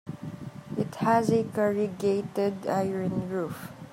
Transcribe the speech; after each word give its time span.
It 0.79 0.95
has 0.95 1.29
a 1.29 1.43
corrugated 1.43 2.65
iron 2.65 3.29
roof. 3.29 3.71